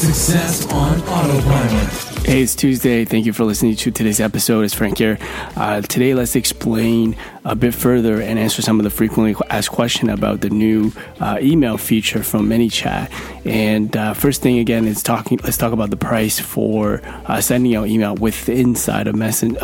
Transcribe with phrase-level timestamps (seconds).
[0.00, 2.26] Success on Autopilot.
[2.26, 3.04] Hey, it's Tuesday.
[3.04, 4.62] Thank you for listening to today's episode.
[4.62, 5.18] It's Frank here.
[5.56, 10.10] Uh, today, let's explain a bit further and answer some of the frequently asked questions
[10.10, 10.90] about the new
[11.20, 13.10] uh, email feature from ManyChat.
[13.44, 15.38] And uh, first thing again is talking.
[15.44, 19.54] Let's talk about the price for uh, sending out email with inside of message.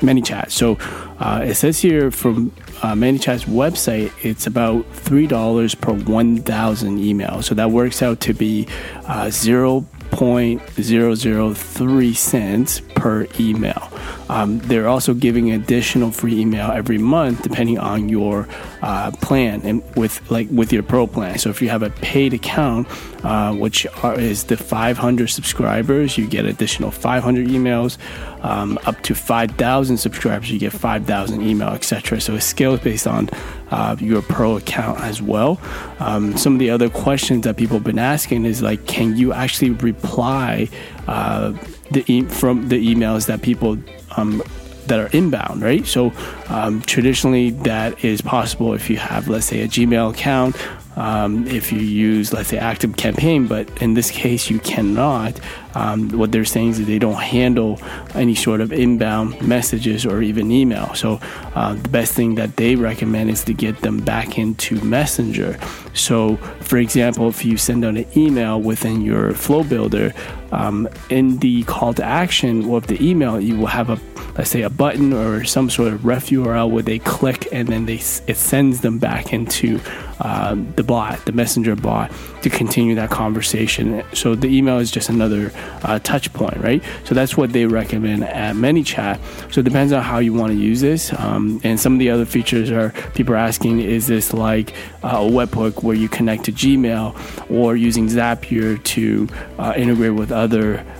[0.00, 0.50] ManyChat.
[0.50, 0.78] So
[1.18, 2.52] uh, it says here from
[2.82, 7.44] uh, ManyChat's website, it's about three dollars per one thousand emails.
[7.44, 8.66] So that works out to be
[9.06, 13.90] uh, zero point zero zero three cents per email.
[14.28, 18.48] Um, they're also giving additional free email every month depending on your
[18.82, 21.38] uh, plan and with like with your pro plan.
[21.38, 22.88] So if you have a paid account,
[23.24, 27.98] uh, which are, is the 500 subscribers, you get additional 500 emails.
[28.42, 32.20] Um, up to 5,000 subscribers, you get 5,000 email, etc.
[32.20, 33.30] So it scales based on
[33.70, 35.58] uh, your pro account as well.
[35.98, 39.32] Um, some of the other questions that people have been asking is like, can you
[39.32, 40.68] actually reply
[41.08, 41.54] uh,
[41.94, 43.78] the e- from the emails that people
[44.16, 44.42] um,
[44.86, 45.86] that are inbound, right?
[45.86, 46.12] So
[46.48, 50.56] um, traditionally, that is possible if you have, let's say, a Gmail account.
[50.96, 55.40] Um, if you use, let's say, Active Campaign, but in this case, you cannot.
[55.74, 57.80] Um, what they're saying is that they don't handle
[58.14, 60.94] any sort of inbound messages or even email.
[60.94, 61.18] So
[61.56, 65.58] uh, the best thing that they recommend is to get them back into Messenger.
[65.94, 70.14] So, for example, if you send out an email within your Flow Builder,
[70.54, 73.98] um, in the call to action with the email, you will have a
[74.36, 77.86] let's say a button or some sort of ref URL where they click and then
[77.86, 79.80] they it sends them back into
[80.20, 82.10] um, the bot, the messenger bot,
[82.42, 84.02] to continue that conversation.
[84.12, 85.52] So the email is just another
[85.82, 86.82] uh, touch point, right?
[87.04, 89.52] So that's what they recommend at ManyChat.
[89.52, 91.12] So it depends on how you want to use this.
[91.18, 95.08] Um, and some of the other features are people are asking, is this like uh,
[95.08, 100.43] a webhook where you connect to Gmail or using Zapier to uh, integrate with other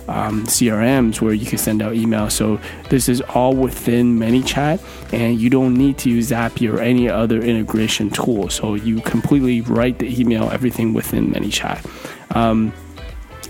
[0.07, 2.29] um, CRMs where you can send out email.
[2.29, 4.81] So this is all within ManyChat,
[5.13, 8.49] and you don't need to use Zapier or any other integration tool.
[8.49, 12.35] So you completely write the email, everything within ManyChat.
[12.35, 12.73] Um,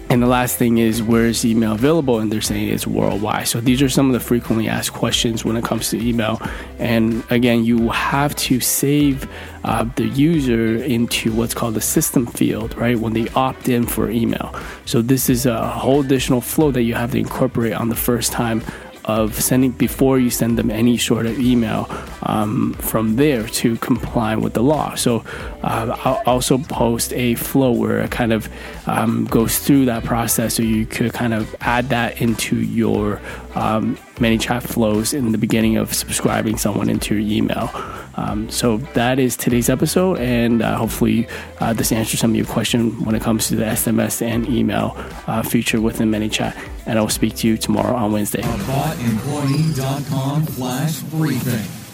[0.10, 2.20] and the last thing is where is email available?
[2.20, 3.48] And they're saying it's worldwide.
[3.48, 6.40] So these are some of the frequently asked questions when it comes to email.
[6.78, 9.28] And again, you have to save
[9.64, 12.98] uh, the user into what's called the system field, right?
[12.98, 14.54] When they opt in for email.
[14.86, 18.32] So this is a whole additional flow that you have to incorporate on the first
[18.32, 18.62] time
[19.06, 21.86] of sending before you send them any sort of email
[22.26, 24.96] um, from there to comply with the law.
[24.96, 25.24] So
[25.64, 28.50] uh, I'll also post a flow where it kind of
[28.88, 33.22] um, goes through that process, so you could kind of add that into your
[33.56, 37.70] um, ManyChat flows in the beginning of subscribing someone into your email.
[38.16, 41.28] Um, so that is today's episode, and uh, hopefully
[41.60, 44.96] uh, this answers some of your question when it comes to the SMS and email
[45.28, 46.56] uh, feature within ManyChat.
[46.86, 48.42] And I'll speak to you tomorrow on Wednesday.
[51.12, 51.85] Briefing.